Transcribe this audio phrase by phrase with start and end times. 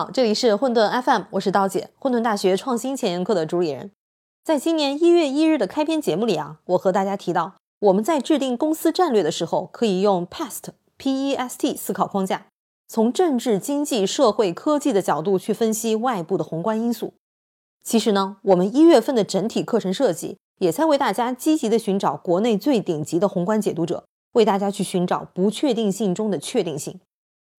[0.00, 3.90] 好，这里是混沌 FM，我是刀姐，混沌大学创新前沿课的主理人。
[4.42, 12.46] 在今年一月一日的开篇节目里啊，我和大家提到，我们在制定公司战略的时候，可以用 PEST P E S T 思考框架，
[12.88, 17.12] 从政治、经济、社会、科技的角度去分析外部的宏观因素。
[17.84, 26.98] 其实呢，我们一月份的整体课程设计，也在为大家积极的寻找国内最顶级的宏观解读者，为大家去寻找不确定性中的确定性。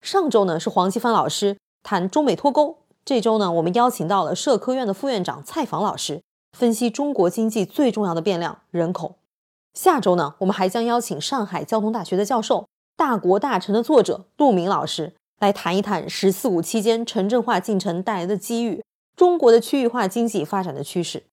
[0.00, 6.22] 上周呢是黄奇帆老师谈中美脱钩，这周呢我们邀请到了社科院的副院长蔡昉老师
[6.56, 9.16] 分析中国经济最重要的变量人口。
[9.74, 12.66] 下周呢我们还将邀请上海交通大学的教授、
[12.96, 18.84] 大国大城的作者陆明老师来谈一谈“十四五”期间城镇化进程带来的机遇。
[19.16, 21.24] 中国的区域化经济发展的趋势，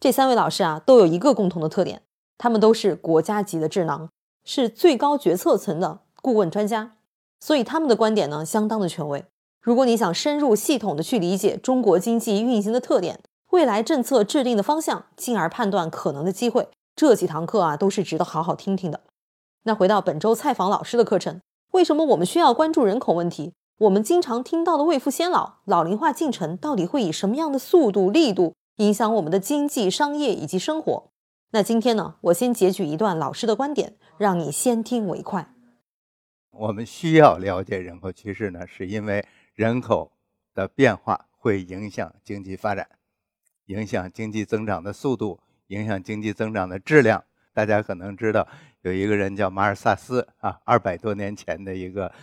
[0.00, 2.02] 这三位老师啊都有一个共同的特点，
[2.36, 4.08] 他们都是国家级的智囊，
[4.44, 6.96] 是最高决策层的顾问专家，
[7.40, 9.24] 所以他们的观点呢相当的权威。
[9.68, 19.02] 如果你想深入系统的去理解中国经济运行的特点、未来政策制定的方向，进而判断可能的机会，这几堂课啊都是值得好好听听的。
[19.64, 23.52] 那回到本周采访老师的课程，为什么我们需要关注人口问题？
[23.80, 31.10] 我们经常听到的“未富先老”老龄化进程，到底会以什么样的速度、力度影响我们的经济、商业以及生活？
[31.50, 35.52] 那今天呢，我先截取一段老师的观点，让你先听为快。
[36.52, 39.24] 我们需要了解人口趋势呢，是因为
[39.58, 40.12] 人口
[40.54, 42.88] 的变化会影响经济发展，
[43.64, 47.24] 影响经济增长的速度，影响经济增长的质量。
[47.52, 48.46] 大家可能知道，
[48.82, 52.14] 有一个人叫马尔萨斯啊，二百多年前的一个。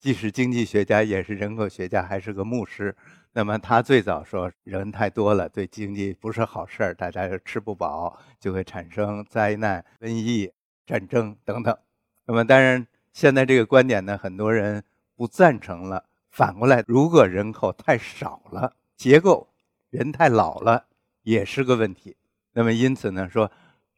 [0.00, 2.96] 既是经济学家，也是人口学家，还是个牧师。
[3.32, 10.52] 那么他最早说，人太多了，对经济不是好事儿，大家又吃不饱，就会产生灾难、瘟疫、
[10.84, 11.78] 战争等等。
[12.24, 14.82] 那么当然，现在这个观点呢，很多人
[15.14, 16.05] 不赞成了。
[16.36, 19.48] 反过来，如果人口太少了，结构
[19.88, 20.84] 人太老了，
[21.22, 22.14] 也是个问题。
[22.52, 23.50] 那么因此呢，说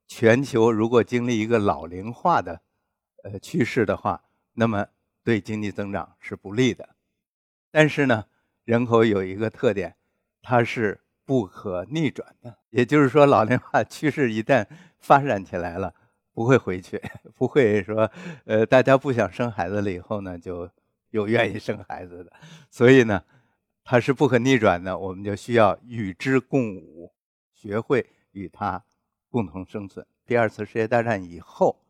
[0.07, 2.61] 全球如果经历一个老龄化的
[3.25, 4.23] 呃趋势的话，
[4.55, 4.87] 那么。
[5.25, 6.89] 对经济增长是不利的，
[7.71, 8.25] 但是呢，
[8.65, 9.95] 人口有一个特点，
[10.41, 12.57] 它是不可逆转的。
[12.71, 14.67] 也就是说，老龄化趋势一旦
[14.99, 15.93] 发展起来了，
[16.33, 16.99] 不会回去，
[17.37, 18.11] 不会说，
[18.47, 20.71] 呃，大家不想生孩子了以后呢，就
[21.11, 22.33] 有愿意生孩子的。
[22.71, 23.23] 所以呢，
[23.85, 27.13] 它是不可逆转的，我们就需要与之共舞，
[27.53, 28.85] 学会与它
[29.31, 30.07] 共同生存。
[30.27, 31.83] 第二次世界大战以后，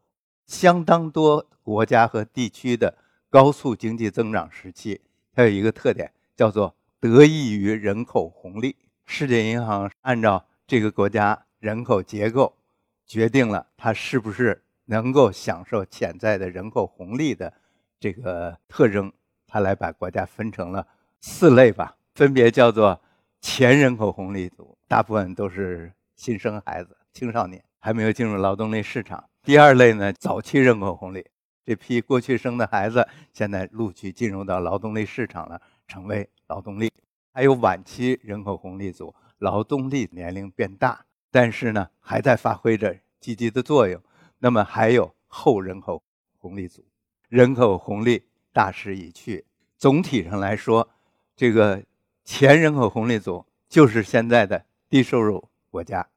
[0.46, 2.98] 相当多国家和地区的。
[3.30, 5.02] 高速经济增长时期，
[5.34, 8.74] 它有一个特点，叫做得益于人口红利。
[9.04, 12.56] 世界银行按照这个国家人口结构，
[13.04, 17.52] 决定了它是不是能够享受潜在的人口红利的
[17.98, 19.12] 这个特征。
[19.50, 20.86] 他来把国家分成了
[21.22, 23.00] 四类吧，分别叫做
[23.40, 29.24] 前人口红利组，大部分都是新生孩子、青少年，还没有进入劳动力市场。
[29.42, 31.24] 第二类呢，早期人口红利。
[31.64, 36.92] 这批过去生的孩子，现在陆续进入到劳动力市场了，成为劳动力。
[37.32, 44.02] 还有晚期人口红利组，劳动力年龄变大，但是呢，还在发挥着积极的作用。
[44.38, 46.02] 那么还有后人口
[46.38, 46.84] 红利组，
[47.28, 49.44] 人口红利大势已去。
[49.76, 50.88] 总体上来说，
[51.36, 51.84] 这个
[52.24, 56.08] 前人口红利组就是现在的低收入国家，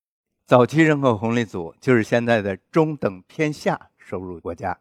[0.45, 4.79] 早期人口红利组就是现在的中等偏下收入国家。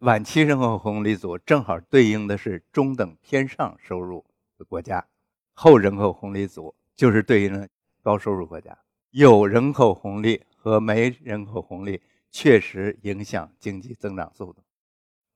[0.00, 4.24] 晚期人口红利组正好对应的是中等偏上收入
[4.58, 5.06] 的国家，
[5.54, 7.68] 后人口红利组就是对应的
[8.02, 8.76] 高收入国家。
[9.10, 12.00] 有人口红利和没人口红利
[12.30, 14.62] 确实影响经济增长速度，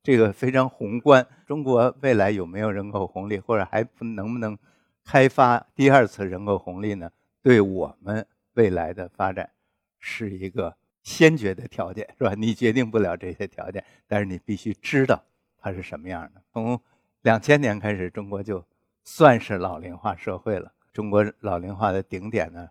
[0.02, 1.26] 这个非常宏观。
[1.46, 4.58] 中国未来有没有人口红利，或者还能不能
[5.04, 7.10] 开发第二次人口红利呢？
[7.42, 9.50] 对我们未来的发展
[9.98, 10.77] 是一个。
[11.03, 12.32] 先决的条件是吧？
[12.38, 15.21] 你决定不了这些条件，但是你必须知道
[15.59, 16.41] 它是什么样的。
[16.53, 16.80] 从
[17.22, 18.65] 两千年开始，中国就
[19.03, 20.72] 算是老龄化社会了。
[20.92, 22.68] 中国老龄化的顶点呢，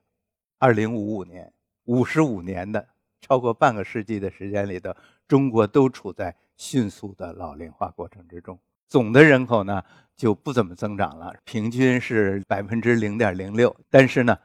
[0.60, 1.52] 二零五五年，
[1.84, 2.88] 五十五年的
[3.20, 4.96] 超过半个世纪的时间里头，
[5.28, 8.60] 中国都处在迅速的老龄化过程之中。
[8.88, 9.82] 总的人口呢
[10.16, 13.76] 就不怎么增长了，平均是百分之零点零六。
[13.90, 14.38] 但是呢，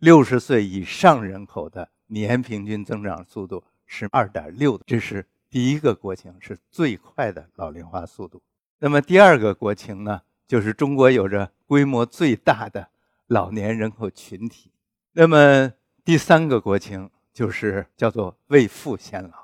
[0.00, 1.88] 六十岁以上人口的。
[2.08, 8.42] 年平均增长速度是二点六，这是第一个国情，是最快的老龄化速度。
[8.80, 12.86] 那么第二个国情呢，就是中国有着规模最大的
[13.28, 14.70] 老年人口群体。
[15.12, 15.72] 那么
[16.04, 19.41] 第三个国情就是叫做未富先老。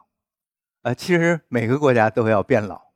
[0.82, 2.92] 啊，其实每个国家都要变老，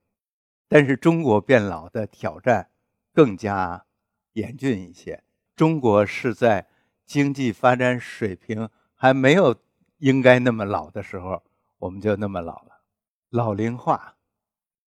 [0.69, 2.71] 但是中国变老的挑战
[3.13, 3.87] 更加
[4.35, 5.25] 严峻一些。
[5.57, 6.69] 中国是在
[7.05, 9.57] 经济发展水平还没有
[9.99, 11.43] 应该那么老的时候，
[11.79, 12.83] 我们就那么老了。
[13.29, 14.17] 老龄化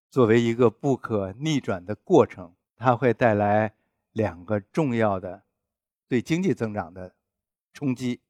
[0.09, 3.74] 作为一个不可逆转的过程，它会带来
[4.12, 5.44] 两个重要的
[6.07, 7.13] 对经济增长的
[7.74, 8.21] 冲击，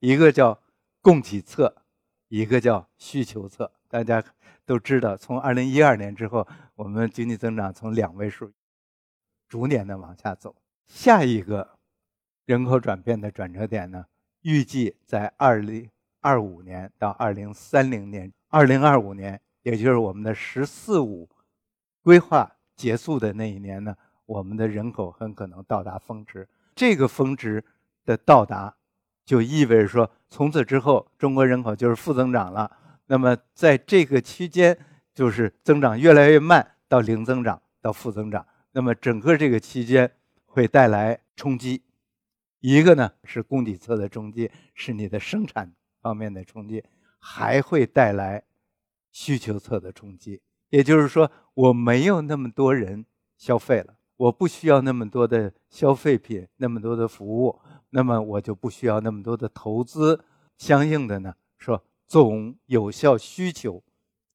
[0.00, 0.60] 一个叫
[1.00, 1.83] 供给侧，
[2.34, 3.70] 一个叫需求侧。
[3.88, 4.20] 大家
[4.66, 6.44] 都知道，从二零一二年之后，
[6.74, 8.50] 我们经济增长从两位数
[9.46, 10.56] 逐年的往下走。
[10.84, 11.78] 下一个
[12.44, 14.06] 人口转变的转折点呢，
[14.42, 15.88] 预计在二零
[16.20, 18.32] 二五年到二零三零年。
[18.48, 21.28] 二零二五年，也就是我们的“十四五”
[22.02, 23.96] 规划结束的那一年呢，
[24.26, 26.48] 我们的人口很可能到达峰值。
[26.74, 27.64] 这个峰值
[28.04, 28.74] 的到达，
[29.24, 32.68] 就意味着说，从此之后，中国人口就是负增长了。
[33.06, 34.76] 那么，在这个期间，
[35.14, 38.44] 就是增长越来越慢，到零增长，到负增长。
[38.72, 40.10] 那么，整个这个期间
[40.44, 41.84] 会带来冲击。
[42.58, 45.72] 一个呢是供给侧的冲击，是你的生产
[46.02, 46.82] 方面的冲击。
[47.20, 48.42] 还会带来
[49.12, 53.06] 需求侧的冲击，也就是说，我没有那么多人
[53.38, 60.24] 消费了，我不需要那么多的消费品，那么多的服务，那么我就不需要那么多的投资，
[60.56, 63.82] 相应的呢，说总有效需求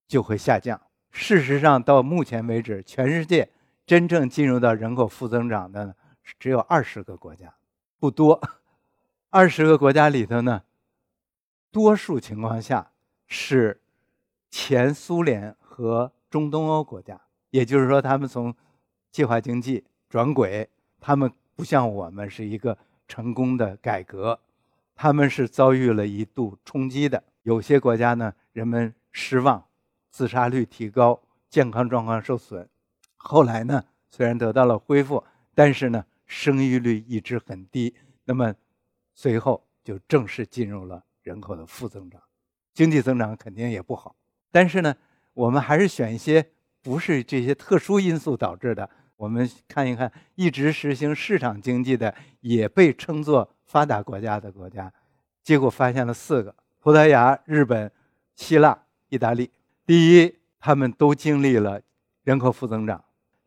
[0.08, 0.82] 就会下降。
[1.12, 3.50] 事实上，到目前为止，全世界
[3.86, 5.96] 真正进入到人口负增长的呢，
[6.40, 7.56] 只有二十个国家，
[8.00, 8.42] 不多。
[9.30, 10.64] 二十个国家里头呢。
[11.72, 12.94] 多数情况下
[13.28, 13.80] 是
[14.50, 17.22] 前苏联和中东欧国家，
[17.52, 18.56] 也就是说，他们从
[19.20, 24.40] 计划经济转轨，他们不像我们是一个成功的改革，
[24.96, 27.22] 他们是遭遇了一度冲击的。
[27.44, 29.66] 有些国家呢，人们失望，
[30.10, 32.70] 自杀率提高，健康状况受损。
[33.18, 35.22] 后来呢，虽然得到了恢复，
[35.54, 37.94] 但是呢，生育率一直很低。
[38.24, 38.56] 那么，
[39.14, 41.04] 随后就正式进入了。
[41.24, 42.22] 人口的负增长，
[42.74, 44.16] 经济增长肯定也不好。
[44.50, 44.96] 但是呢，
[45.34, 46.52] 我们还是选一些
[46.82, 48.90] 不是这些特殊因素导致的。
[49.20, 54.90] 我们看一看，一直实行市场经济的，也被称作发达国家的国家，
[55.44, 57.92] 结果发现了四个：葡萄牙、日本、
[58.38, 59.52] 希腊、意大利。
[59.86, 61.82] 第一，他们都经历了
[62.24, 62.98] 人口负增长；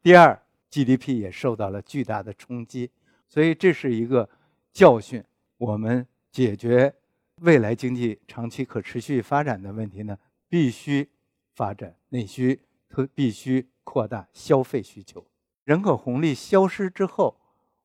[0.02, 0.38] 第二
[0.70, 2.90] ，GDP 也受到了巨大的冲击。
[3.26, 4.28] 所以这是一个
[4.74, 5.24] 教训。
[5.56, 6.94] 我们解决。
[7.40, 10.16] 未来经济长期可持续发展的问题呢，
[10.48, 11.08] 必须
[11.56, 15.26] 发展内需，特必须扩大消费需求。
[15.72, 17.34] 人口红利消失之后，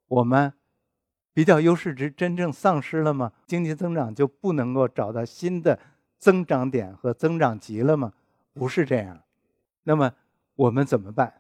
[0.10, 0.51] 我们
[1.34, 3.31] 比较优势值真正丧失了吗？
[3.45, 5.80] 经济增长就不能够找到新的
[6.18, 8.12] 增长点和增长极了吗？
[8.54, 9.18] 不是这样。
[9.84, 10.12] 那么
[10.56, 11.34] 我们怎么办？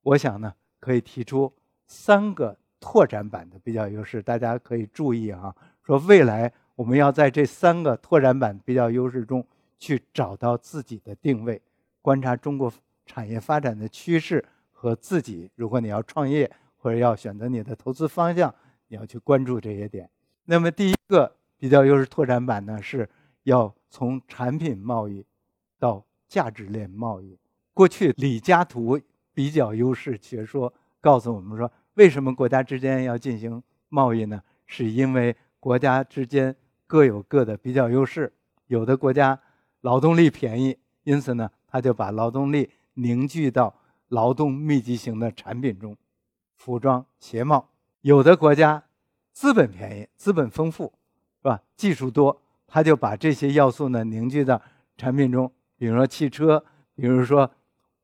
[0.00, 1.52] 我想呢，可以提出
[1.86, 5.54] 三个拓展版的比较优势，大家可以注意啊，
[5.84, 6.50] 说未来。
[6.76, 9.46] 我们要在这三个拓展版比较优势中
[9.78, 11.60] 去找到自己的定位，
[12.00, 12.72] 观察中国
[13.04, 14.42] 产业发展的趋势
[14.80, 15.50] 和自己。
[15.56, 18.54] 如果你要创业或者要选择你的投资方向，
[18.88, 20.08] 你要去关注这些点。
[20.46, 23.06] 那么第一个比较优势拓展版呢，是
[23.42, 25.22] 要从产品贸易
[25.78, 27.38] 到价值链贸易。
[27.74, 28.98] 过去李嘉图
[29.34, 34.40] 比较优势学说告诉我们说，为什么国家之间要进行贸易呢？
[34.64, 36.56] 是因为国家之间。
[36.90, 38.32] 各有各的比较优势，
[38.66, 39.40] 有的国家
[39.82, 43.72] 劳动力便宜，因此呢，他就把劳动力凝聚到
[44.10, 45.96] 劳动密集型的产品中，
[46.54, 47.66] 服装、鞋帽；
[48.02, 48.84] 有的国家
[49.32, 50.92] 资本便宜，资本丰富，
[51.38, 51.62] 是吧？
[51.74, 54.60] 技术多，他就把这些要素呢凝聚到
[54.96, 56.64] 产品中，比如说汽车，
[56.94, 57.50] 比如说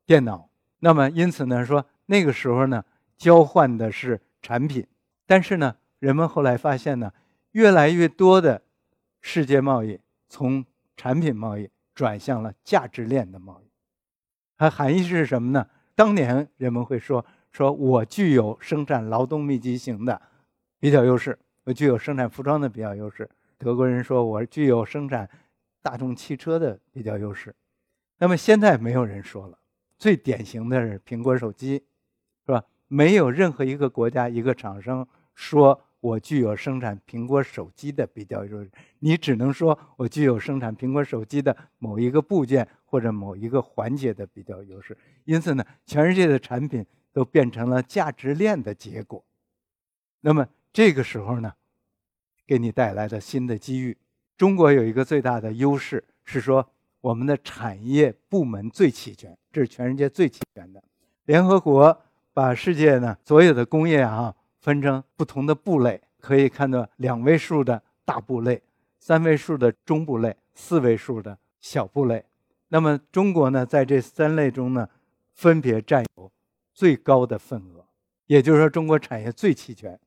[0.05, 0.49] 电脑。
[0.79, 2.83] 那么，因此呢，说那个时候呢，
[3.15, 4.85] 交换的是产品，
[5.25, 7.13] 但是呢，人们后来发现呢，
[7.51, 8.63] 越来越多的。
[9.19, 9.99] 世界贸易
[10.29, 10.63] 从
[10.95, 13.69] 产品贸易转向了价值链的贸易，
[14.55, 15.67] 它含义是什么呢？
[15.97, 20.21] 当年人们会说：“说我具有生产劳动密集型的
[20.79, 23.27] 比较优势，我具有生产服装的比较优势。”
[23.57, 25.27] 德国人说：“我具有生产
[25.81, 27.55] 大众汽车的比较优势。”
[28.19, 29.57] 那么现在没有人说了，
[29.97, 31.83] 最典型的是苹果手机，
[32.45, 32.63] 是吧？
[32.87, 35.86] 没有任何一个国家一个厂商说。
[35.99, 44.95] 我具有生产苹果手机的比较优势，你只能说我具有生产苹果手机的某一个部件或者某一个环节的比较优势。
[45.25, 49.25] 因此呢，全世界的产品都变成了价值链的结果。
[50.21, 51.53] 那么这个时候呢，
[52.45, 53.97] 给你带来的新的机遇。
[54.37, 56.69] 中国有一个最大的优势是说，
[57.01, 60.83] 我们的产业部门最齐全，这是全世界最齐全的。
[61.25, 64.35] 联合国把世界呢所有的工业啊。
[64.67, 68.61] 分成不同的部类，可以看到两位数的大部类、
[68.99, 72.25] 三位数的中部类、四位数的小部类。
[72.67, 74.89] 那么中国呢，在这三类中呢，
[75.33, 76.29] 分别占有
[76.73, 77.85] 最高的份额，
[78.25, 79.97] 也就是说，中国产业最齐全。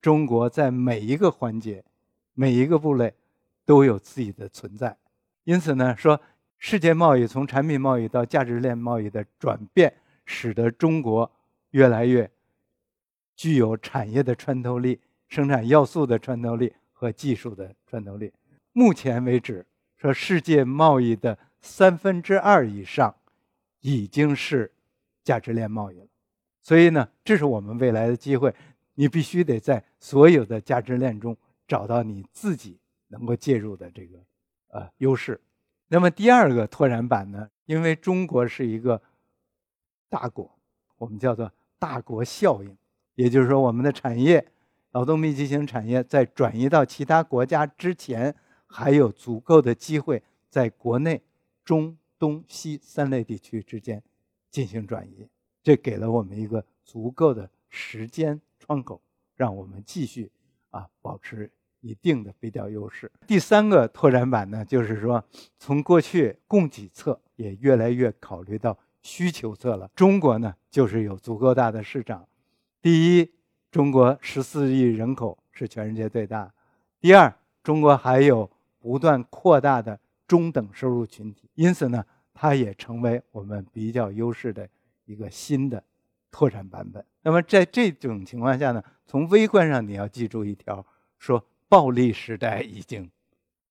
[0.00, 1.82] 中国在每一个环节、
[2.32, 3.12] 每一个部类
[3.64, 4.96] 都有自己的存在。
[5.42, 6.20] 因此呢，说
[6.58, 9.92] 世界贸易从产品贸易到价值链贸易的转变，
[10.24, 11.28] 使得中国
[11.70, 12.30] 越来越
[13.36, 18.32] 具有产业的穿透力、生产要素的穿透力和技术的穿透力。
[18.72, 19.64] 目前为止，
[19.96, 21.38] 说世界贸易的。
[21.62, 23.12] 三分之二以上
[23.80, 24.70] 已经是
[25.24, 26.06] 价值链贸易了，
[26.62, 28.54] 所以呢，这是我们未来的机会。
[28.94, 32.78] 你必须得在所有的价值链中找到你自己
[33.08, 34.18] 能够介入的这个
[34.68, 35.40] 呃优势。
[35.88, 39.02] 那么第二个拓展版呢，因为中国是一个
[40.08, 40.48] 大国，
[40.98, 42.76] 我们叫做大国效应，
[43.16, 44.46] 也就是说，我们的产业
[44.92, 48.34] 劳动密集型产业在转移到其他国家之前，
[48.66, 51.20] 还有足够的机会在国内。
[51.66, 54.00] 中东西三类地区之间
[54.52, 55.28] 进行转移，
[55.64, 59.02] 这给了我们一个足够的时间窗口，
[59.34, 60.30] 让我们继续
[60.70, 63.10] 啊保持一定的比较优势。
[63.26, 65.24] 第三个拓展版呢，就是说
[65.58, 69.90] 从过去供给侧也越来越考虑到需求侧了。
[69.96, 72.24] 中国呢，就是有足够大的市场。
[72.86, 73.28] 第一，
[73.72, 76.48] 中国十四亿人口是全世界最大；
[77.00, 79.98] 第二，中国还有不断扩大的。
[80.28, 84.68] 中等收入群体，因此呢，它也成为我们比较优势的
[85.04, 85.82] 一个新的
[86.30, 87.04] 拓展版本。
[87.22, 90.86] 那么在这种情况下呢，从微观上你要记住一条：
[91.18, 93.10] 说暴利时代已经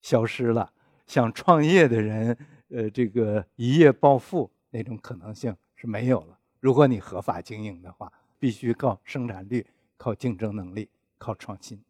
[0.01, 0.69] 消失了，
[1.07, 6.37] 想创业的人，呃，这个一夜暴富那种可能性是没有了。
[6.59, 8.11] 如果你合法经营的话，
[8.45, 9.65] 必须靠生产率、
[9.97, 10.87] 靠竞争能力、
[11.17, 11.81] 靠创新。